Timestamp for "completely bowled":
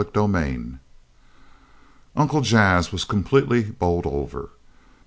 3.05-4.07